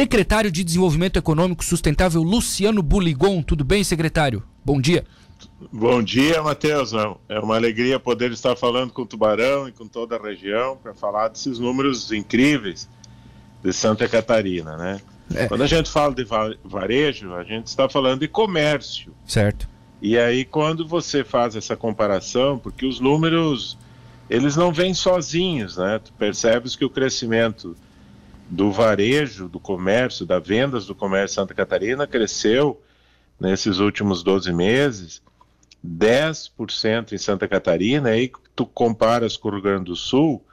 [0.00, 3.42] secretário de Desenvolvimento Econômico Sustentável, Luciano Buligon.
[3.42, 4.42] Tudo bem, secretário?
[4.64, 5.04] Bom dia.
[5.70, 6.92] Bom dia, Matheus.
[7.28, 10.94] É uma alegria poder estar falando com o Tubarão e com toda a região para
[10.94, 12.88] falar desses números incríveis
[13.62, 15.02] de Santa Catarina, né?
[15.34, 15.46] É.
[15.46, 16.26] Quando a gente fala de
[16.64, 19.12] varejo, a gente está falando de comércio.
[19.26, 19.68] Certo.
[20.00, 23.76] E aí quando você faz essa comparação, porque os números
[24.30, 26.00] eles não vêm sozinhos, né?
[26.02, 27.76] Tu percebes que o crescimento
[28.50, 32.82] do varejo, do comércio, das vendas do comércio Santa Catarina cresceu
[33.38, 35.22] nesses últimos 12 meses
[35.86, 40.44] 10% em Santa Catarina, aí tu comparas com o Rio Grande do Sul,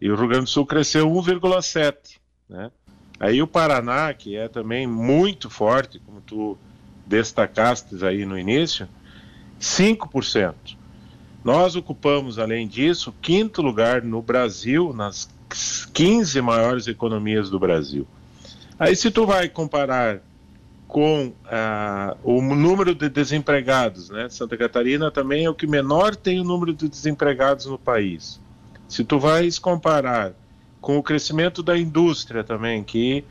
[0.00, 2.70] e o Rio Grande do Sul cresceu 1,7%, né?
[3.18, 6.56] Aí o Paraná, que é também muito forte, como tu
[7.06, 8.88] destacaste aí no início,
[9.60, 10.54] 5%.
[11.44, 15.28] Nós ocupamos, além disso, quinto lugar no Brasil, nas
[15.92, 18.06] 15 maiores economias do Brasil.
[18.78, 20.20] Aí se tu vai comparar
[20.90, 24.28] com ah, o número de desempregados, né?
[24.28, 28.40] Santa Catarina também é o que menor tem o número de desempregados no país.
[28.88, 30.32] Se tu vais comparar
[30.80, 33.24] com o crescimento da indústria também, que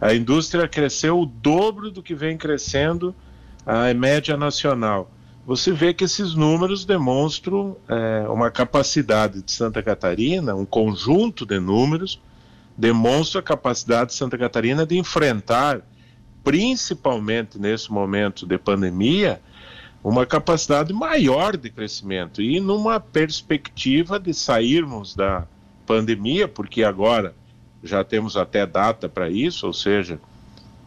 [0.00, 3.14] a indústria cresceu o dobro do que vem crescendo
[3.66, 5.10] a média nacional.
[5.44, 11.58] Você vê que esses números demonstram é, uma capacidade de Santa Catarina, um conjunto de
[11.58, 12.20] números,
[12.78, 15.82] demonstra a capacidade de Santa Catarina de enfrentar
[16.44, 19.40] principalmente nesse momento de pandemia,
[20.02, 22.40] uma capacidade maior de crescimento.
[22.40, 25.46] E numa perspectiva de sairmos da
[25.86, 27.34] pandemia, porque agora
[27.82, 30.20] já temos até data para isso, ou seja,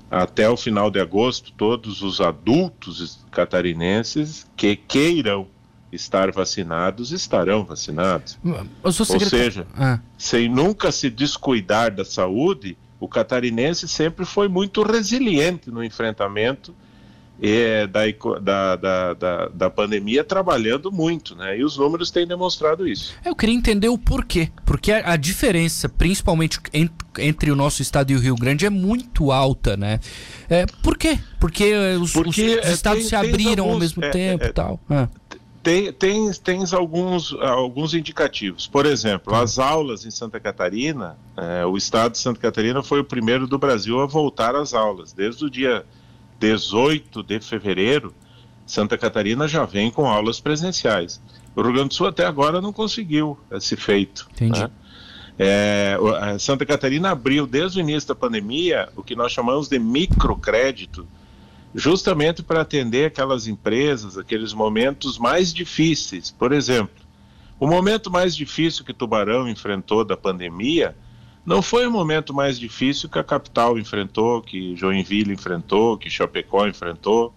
[0.09, 5.47] até o final de agosto, todos os adultos catarinenses que queiram
[5.91, 8.37] estar vacinados estarão vacinados.
[8.83, 9.99] Ou seja, ah.
[10.17, 16.75] sem nunca se descuidar da saúde, o catarinense sempre foi muito resiliente no enfrentamento
[17.41, 18.01] é, da,
[18.39, 21.57] da, da, da, pandemia, trabalhando muito, né?
[21.57, 23.13] E os números têm demonstrado isso.
[23.25, 24.49] Eu queria entender o porquê.
[24.65, 28.69] Porque a, a diferença, principalmente entre, entre, o nosso estado e o Rio Grande, é
[28.69, 29.99] muito alta, né?
[30.49, 31.19] É, por quê?
[31.39, 34.47] Porque os, Porque, os, é, estados tem, se abriram alguns, ao mesmo é, tempo e
[34.47, 34.79] é, tal.
[34.89, 35.07] Ah
[35.61, 38.67] tem, tem, tens alguns, alguns indicativos.
[38.67, 41.17] Por exemplo, as aulas em Santa Catarina,
[41.67, 45.11] o estado de Santa Catarina foi o primeiro do Brasil a voltar às aulas.
[45.11, 45.83] Desde o dia
[46.39, 48.13] 18 de fevereiro,
[48.65, 51.21] Santa Catarina já vem com aulas presenciais.
[51.55, 54.27] O Rio Grande do Sul até agora não conseguiu esse feito.
[54.33, 54.59] Entendi.
[54.59, 54.69] Né?
[55.37, 55.97] É,
[56.39, 61.05] Santa Catarina abriu desde o início da pandemia o que nós chamamos de microcrédito,
[61.73, 66.31] justamente para atender aquelas empresas, aqueles momentos mais difíceis.
[66.31, 67.03] Por exemplo,
[67.59, 70.95] o momento mais difícil que Tubarão enfrentou da pandemia
[71.45, 76.67] não foi o momento mais difícil que a capital enfrentou, que Joinville enfrentou, que Chapecó
[76.67, 77.33] enfrentou.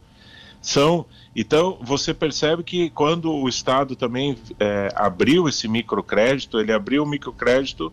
[0.60, 1.04] São,
[1.36, 7.08] então você percebe que quando o Estado também é, abriu esse microcrédito, ele abriu o
[7.08, 7.92] microcrédito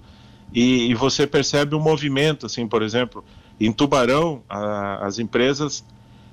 [0.53, 3.24] e, e, você percebe um movimento, assim, por exemplo,
[3.59, 5.86] em Tubarão, a, as empresas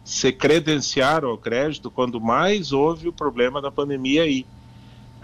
[0.04, 4.46] se credenciaram ao crédito quando mais houve o problema da pandemia aí.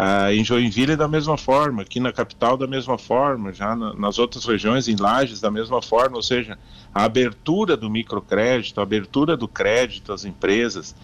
[0.00, 4.16] Ah, em Joinville da mesma forma, aqui na capital da mesma forma, já na, nas
[4.16, 6.56] outras regiões, em Lages da mesma forma, ou seja,
[6.94, 10.94] a abertura do microcrédito, a abertura do crédito às empresas,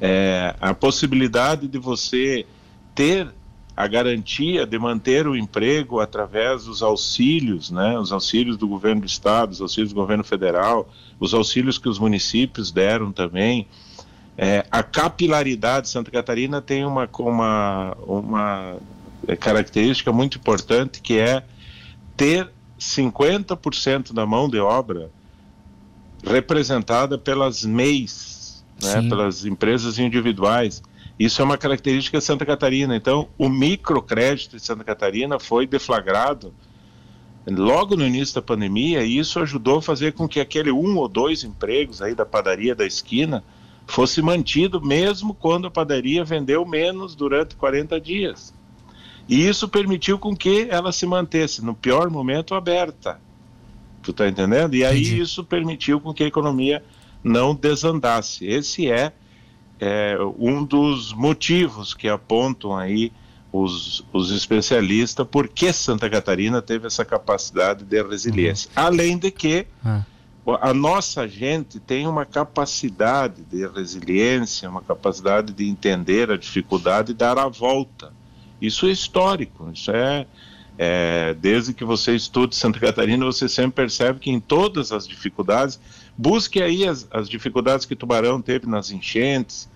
[0.00, 2.46] é, a possibilidade de você
[2.94, 3.34] ter
[3.76, 9.06] a garantia de manter o emprego através dos auxílios, né, os auxílios do governo do
[9.08, 13.66] estado, os auxílios do governo federal, os auxílios que os municípios deram também.
[14.38, 18.76] É, a capilaridade de Santa Catarina tem uma, uma, uma
[19.40, 21.42] característica muito importante que é
[22.16, 25.10] ter 50% da mão de obra
[26.22, 30.82] representada pelas MEIs, né, pelas empresas individuais.
[31.18, 32.94] Isso é uma característica de Santa Catarina.
[32.94, 36.52] Então, o microcrédito de Santa Catarina foi deflagrado
[37.48, 41.08] logo no início da pandemia e isso ajudou a fazer com que aquele um ou
[41.08, 43.42] dois empregos aí da padaria da esquina
[43.86, 48.52] fosse mantido mesmo quando a padaria vendeu menos durante 40 dias.
[49.28, 53.20] E isso permitiu com que ela se mantesse no pior momento aberta.
[54.02, 54.74] Tu tá entendendo?
[54.74, 55.20] E aí Entendi.
[55.20, 56.82] isso permitiu com que a economia
[57.24, 58.46] não desandasse.
[58.46, 59.12] Esse é
[59.78, 63.12] é um dos motivos que apontam aí
[63.52, 68.70] os, os especialistas por que Santa Catarina teve essa capacidade de resiliência.
[68.76, 68.82] Uhum.
[68.84, 70.02] Além de que ah.
[70.54, 77.14] A nossa gente tem uma capacidade de resiliência, uma capacidade de entender a dificuldade e
[77.14, 78.12] dar a volta.
[78.60, 80.26] Isso é histórico, isso é,
[80.78, 85.80] é, desde que você estude Santa Catarina, você sempre percebe que em todas as dificuldades,
[86.16, 89.68] busque aí as, as dificuldades que Tubarão teve nas enchentes,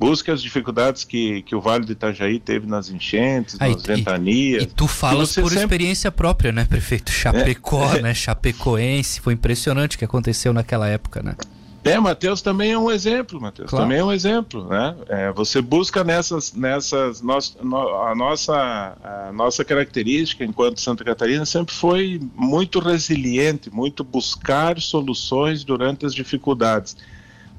[0.00, 3.86] busque as dificuldades que, que o Vale do Itajaí teve nas enchentes, ah, nas e,
[3.86, 4.62] ventanias.
[4.62, 5.58] E tu falas por sempre...
[5.58, 7.10] experiência própria, né, prefeito?
[7.10, 11.36] Chapecó, é, né, Chapecoense, foi impressionante o que aconteceu naquela época, né?
[11.84, 13.70] É, Matheus também é um exemplo, Matheus.
[13.70, 13.84] Claro.
[13.84, 14.94] Também é um exemplo, né?
[15.08, 21.44] É, você busca nessas, nessas nós, no, a nossa, a nossa característica enquanto Santa Catarina
[21.46, 26.96] sempre foi muito resiliente, muito buscar soluções durante as dificuldades.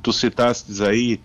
[0.04, 1.20] Tu citaste aí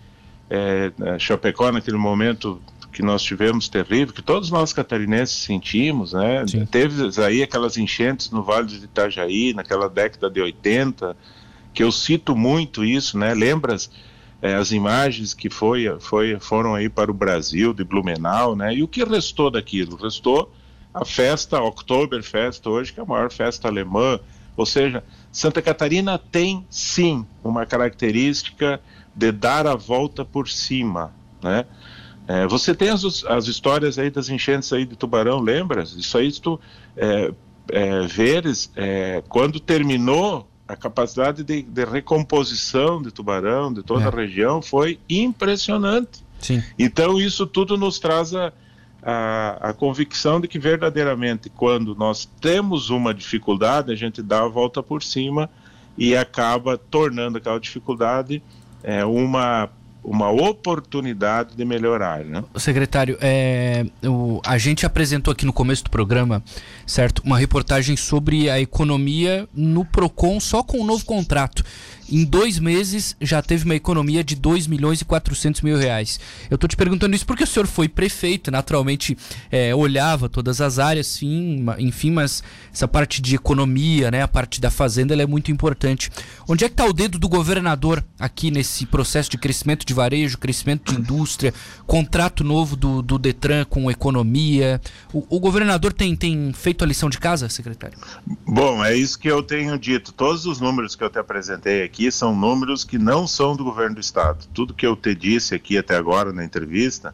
[0.49, 2.61] é, Chapecó naquele momento
[2.91, 6.45] que nós tivemos terrível, que todos nós catarinenses sentimos, né?
[6.47, 6.65] Sim.
[6.65, 11.15] Teve aí aquelas enchentes no Vale de Itajaí naquela década de 80
[11.77, 13.35] que eu cito muito isso, né?
[13.35, 13.91] Lembras
[14.41, 18.73] é, as imagens que foi, foi, foram aí para o Brasil, de Blumenau, né?
[18.73, 19.95] E o que restou daquilo?
[19.95, 20.51] Restou
[20.91, 24.19] a festa Oktoberfest hoje, que é a maior festa alemã.
[24.55, 28.81] Ou seja, Santa Catarina tem sim uma característica
[29.17, 31.11] de dar a volta por cima,
[31.41, 31.65] né?
[32.27, 35.93] É, você tem as, as histórias aí das enchentes aí de Tubarão, lembras?
[35.93, 36.59] Isso aí tu
[36.95, 37.33] é,
[37.69, 44.07] é, veres, é, quando terminou a capacidade de, de, recomposição de Tubarão, de toda é.
[44.07, 46.21] a região, foi impressionante.
[46.39, 46.61] Sim.
[46.77, 48.51] Então, isso tudo nos traz a,
[49.01, 54.47] a, a, convicção de que verdadeiramente, quando nós temos uma dificuldade, a gente dá a
[54.49, 55.49] volta por cima
[55.97, 58.43] e acaba tornando aquela dificuldade
[58.87, 59.69] é, uma
[60.03, 62.41] uma oportunidade de melhorar, né?
[62.55, 66.41] Secretário, é, o, a gente apresentou aqui no começo do programa,
[66.85, 71.61] certo, uma reportagem sobre a economia no Procon só com o novo contrato
[72.09, 76.19] em dois meses já teve uma economia de 2 milhões e 400 mil reais.
[76.49, 79.17] Eu estou te perguntando isso porque o senhor foi prefeito, naturalmente
[79.51, 82.43] é, olhava todas as áreas, sim, enfim, mas
[82.73, 86.11] essa parte de economia, né, a parte da fazenda, ela é muito importante.
[86.47, 90.37] Onde é que está o dedo do governador aqui nesse processo de crescimento de varejo,
[90.37, 91.53] crescimento de indústria,
[91.85, 94.79] contrato novo do, do Detran com economia?
[95.11, 97.97] O, o governador tem, tem feito a lição de casa, secretário?
[98.45, 100.11] Bom, é isso que eu tenho dito.
[100.11, 103.63] Todos os números que eu te apresentei aqui aqui são números que não são do
[103.63, 104.47] governo do estado.
[104.53, 107.13] Tudo que eu te disse aqui até agora na entrevista,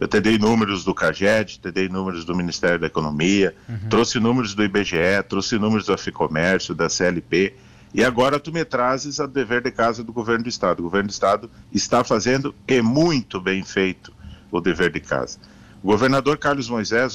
[0.00, 3.88] eu te dei números do CAGED, te dei números do Ministério da Economia, uhum.
[3.90, 7.54] trouxe números do IBGE, trouxe números do Aficomércio, da CLP,
[7.92, 10.80] e agora tu me trazes a dever de casa do governo do estado.
[10.80, 14.10] O governo do estado está fazendo e muito bem feito
[14.50, 15.38] o dever de casa.
[15.82, 17.14] O governador Carlos Moisés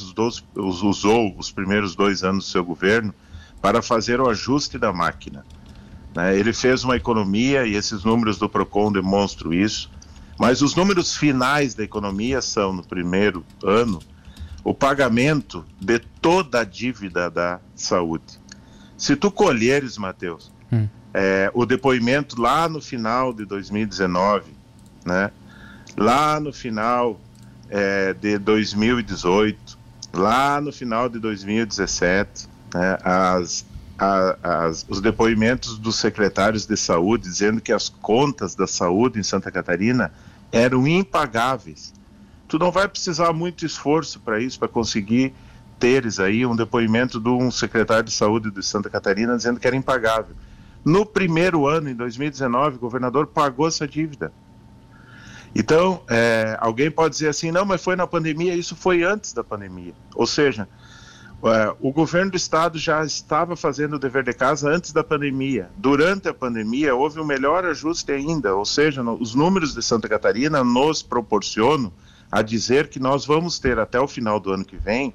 [0.56, 3.16] usou os primeiros dois anos do seu governo
[3.60, 5.44] para fazer o ajuste da máquina.
[6.16, 6.38] Né?
[6.38, 9.90] Ele fez uma economia e esses números do Procon demonstram isso.
[10.38, 14.00] Mas os números finais da economia são, no primeiro ano,
[14.64, 18.40] o pagamento de toda a dívida da saúde.
[18.98, 20.88] Se tu colheres, Matheus, hum.
[21.14, 24.52] é, o depoimento lá no final de 2019,
[25.06, 25.32] né,
[25.98, 27.20] lá no final
[27.70, 29.78] é, de 2018,
[30.14, 33.66] lá no final de 2017, né, as,
[34.00, 39.24] a, as, os depoimentos dos secretários de saúde dizendo que as contas da saúde em
[39.24, 40.12] Santa Catarina
[40.52, 41.94] eram impagáveis.
[42.48, 45.34] Tu não vai precisar muito esforço para isso, para conseguir
[45.78, 49.76] teres aí um depoimento de um secretário de saúde de Santa Catarina dizendo que era
[49.76, 50.36] impagável.
[50.84, 54.32] No primeiro ano, em 2019, o governador pagou essa dívida.
[55.54, 59.44] Então, é, alguém pode dizer assim, não, mas foi na pandemia, isso foi antes da
[59.44, 59.94] pandemia.
[60.16, 60.68] Ou seja,
[61.80, 65.70] o governo do estado já estava fazendo o dever de casa antes da pandemia.
[65.78, 70.64] Durante a pandemia, houve um melhor ajuste ainda, ou seja, os números de Santa Catarina
[70.64, 71.94] nos proporcionam
[72.32, 75.14] a dizer que nós vamos ter até o final do ano que vem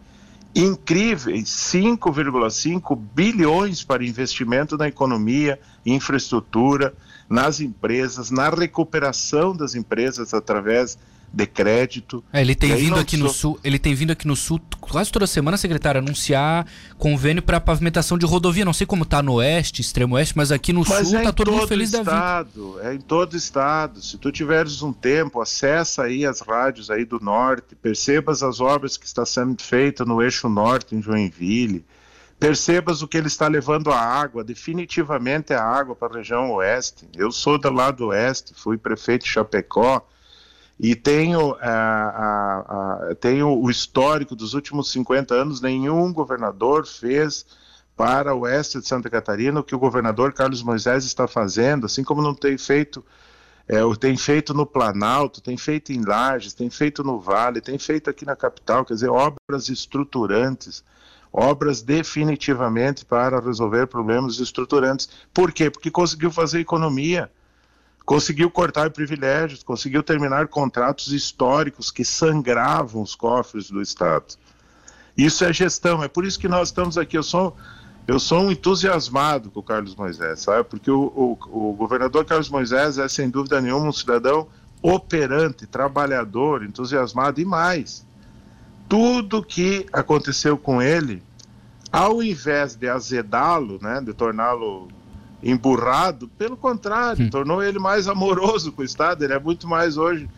[0.54, 6.94] incríveis 5,5 bilhões para investimento na economia, infraestrutura,
[7.28, 10.96] nas empresas, na recuperação das empresas através
[11.34, 12.22] de crédito.
[12.32, 15.26] É, ele tem vindo aqui no sul, ele tem vindo aqui no sul quase toda
[15.26, 18.64] semana, secretário, anunciar convênio para pavimentação de rodovia.
[18.64, 21.32] Não sei como tá no oeste, extremo oeste, mas aqui no mas sul é tá
[21.32, 22.88] todo mundo feliz estado, da vida.
[22.88, 24.00] É em todo estado.
[24.00, 28.96] Se tu tiveres um tempo, acessa aí as rádios aí do norte, percebas as obras
[28.96, 31.84] que está sendo feita no eixo norte em Joinville.
[32.38, 36.52] Percebas o que ele está levando a água, definitivamente é a água para a região
[36.52, 37.08] oeste.
[37.16, 40.06] Eu sou do lado oeste, fui prefeito de Chapecó,
[40.78, 47.46] e tenho, a, tenho o histórico dos últimos 50 anos, nenhum governador fez
[47.96, 52.02] para o oeste de Santa Catarina o que o governador Carlos Moisés está fazendo, assim
[52.02, 53.04] como não tem feito,
[53.68, 58.10] é, tem feito no Planalto, tem feito em Lages, tem feito no Vale, tem feito
[58.10, 60.82] aqui na capital, quer dizer, obras estruturantes,
[61.32, 65.08] obras definitivamente para resolver problemas estruturantes.
[65.32, 65.70] Por quê?
[65.70, 67.30] Porque conseguiu fazer economia,
[68.04, 74.36] conseguiu cortar privilégios, conseguiu terminar contratos históricos que sangravam os cofres do Estado.
[75.16, 77.16] Isso é gestão, é por isso que nós estamos aqui.
[77.16, 77.56] Eu sou,
[78.06, 80.68] eu sou um entusiasmado com o Carlos Moisés, sabe?
[80.68, 84.48] Porque o, o, o governador Carlos Moisés é, sem dúvida nenhuma, um cidadão
[84.82, 88.04] operante, trabalhador, entusiasmado e mais.
[88.86, 91.22] Tudo que aconteceu com ele,
[91.90, 94.88] ao invés de azedá-lo, né, de torná-lo
[95.44, 97.30] emburrado, pelo contrário, hum.
[97.30, 99.22] tornou ele mais amoroso com o Estado.
[99.22, 100.28] Ele é muito mais hoje,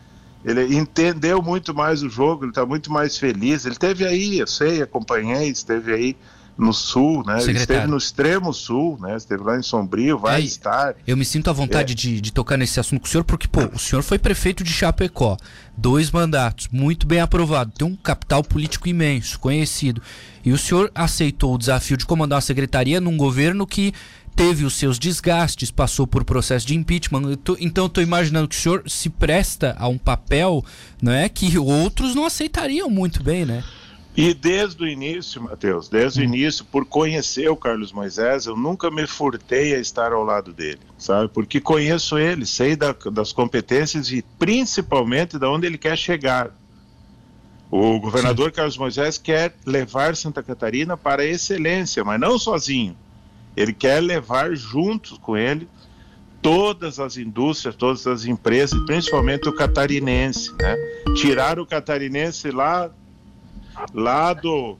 [0.43, 3.65] ele entendeu muito mais o jogo, ele está muito mais feliz.
[3.65, 6.17] Ele teve aí, eu sei, acompanhei, esteve aí
[6.57, 7.41] no sul, né?
[7.43, 9.15] Ele esteve no extremo sul, né?
[9.15, 10.95] Esteve lá em Sombrio, vai é, estar.
[11.05, 11.95] Eu me sinto à vontade é.
[11.95, 14.73] de, de, tocar nesse assunto com o senhor, porque, pô, o senhor foi prefeito de
[14.73, 15.37] Chapecó,
[15.77, 20.01] dois mandatos, muito bem aprovado, tem um capital político imenso, conhecido.
[20.43, 23.93] E o senhor aceitou o desafio de comandar uma secretaria num governo que
[24.37, 27.23] teve os seus desgastes, passou por processo de impeachment.
[27.27, 30.63] Eu tô, então, estou imaginando que o senhor se presta a um papel
[31.01, 33.63] não é, que outros não aceitariam muito bem, né?
[34.15, 36.27] E desde o início, Matheus, desde o hum.
[36.27, 40.79] início, por conhecer o Carlos Moisés, eu nunca me furtei a estar ao lado dele,
[40.99, 41.29] sabe?
[41.29, 46.51] Porque conheço ele, sei da, das competências e principalmente de onde ele quer chegar.
[47.71, 48.55] O governador Sim.
[48.55, 52.95] Carlos Moisés quer levar Santa Catarina para a excelência, mas não sozinho.
[53.57, 55.67] Ele quer levar junto com ele
[56.41, 60.75] todas as indústrias, todas as empresas, principalmente o catarinense, né?
[61.15, 62.91] Tirar o catarinense lá
[63.93, 64.77] lá do.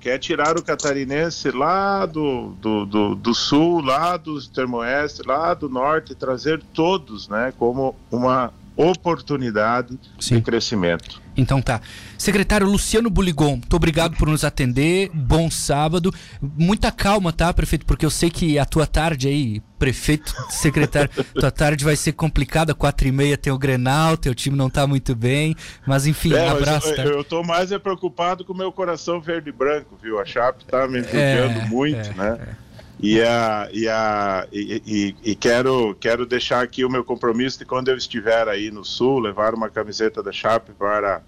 [0.00, 5.68] Quer tirar o catarinense lá do, do, do, do sul, lá do termoeste, lá do
[5.68, 10.36] norte, trazer todos né, como uma oportunidade Sim.
[10.36, 11.20] de crescimento.
[11.40, 11.80] Então tá.
[12.18, 15.10] Secretário Luciano Buligon, muito obrigado por nos atender.
[15.14, 16.12] Bom sábado.
[16.40, 17.86] Muita calma, tá, prefeito?
[17.86, 22.74] Porque eu sei que a tua tarde aí, prefeito, secretário, tua tarde vai ser complicada.
[22.74, 25.56] Quatro e meia tem o Grenal, teu time não tá muito bem.
[25.86, 26.88] Mas enfim, é, abraço.
[26.88, 27.02] Eu, tá?
[27.04, 30.20] eu tô mais é preocupado com o meu coração verde e branco, viu?
[30.20, 32.38] A Chape tá me judiando é, muito, é, né?
[32.40, 32.69] É.
[33.02, 37.64] E, a, e, a, e, e, e, quero, quero deixar aqui o meu compromisso de
[37.64, 41.22] quando eu estiver aí no Sul, levar uma camiseta da Chape para,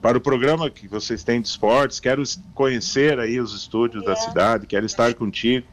[0.00, 2.00] para o programa que vocês têm de esportes.
[2.00, 2.22] Quero
[2.54, 4.06] conhecer aí os estúdios é.
[4.06, 5.66] da cidade, quero estar contigo.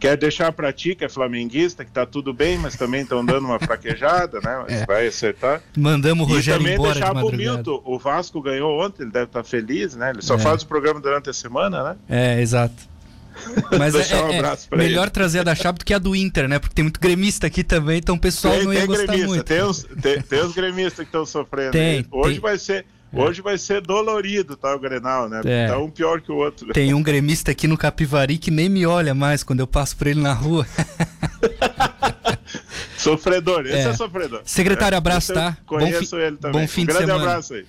[0.00, 3.44] Quero deixar para ti, que é flamenguista, que tá tudo bem, mas também estão dando
[3.44, 4.62] uma fraquejada, né?
[4.62, 4.86] Mas é.
[4.86, 5.60] vai acertar.
[5.76, 7.82] Mandamos o Rogério e também embora deixar pro Milton.
[7.84, 10.10] O Vasco ganhou ontem, ele deve estar tá feliz, né?
[10.10, 10.38] Ele só é.
[10.38, 11.96] faz o programa durante a semana, né?
[12.08, 12.97] É, exato.
[13.78, 15.10] Mas é, um é melhor ele.
[15.10, 16.58] trazer a da Chape do que a do Inter, né?
[16.58, 19.44] Porque tem muito gremista aqui também, então o pessoal tem, não ia gostar gremista, muito.
[19.44, 21.72] Tem os, tem, tem os gremistas que estão sofrendo.
[21.72, 22.40] Tem, Hoje tem.
[22.40, 22.86] vai ser.
[23.10, 23.18] É.
[23.18, 25.40] Hoje vai ser dolorido, tá, o Grenal, né?
[25.44, 25.68] É.
[25.68, 26.72] Tá um pior que o outro.
[26.74, 30.06] Tem um gremista aqui no Capivari que nem me olha mais quando eu passo por
[30.06, 30.66] ele na rua.
[32.98, 34.42] sofredor, esse é, é sofredor.
[34.44, 35.56] Secretário, abraço, tá?
[35.64, 36.60] Conheço bom ele também.
[36.60, 37.30] Bom fim um de grande semana.
[37.30, 37.64] abraço aí.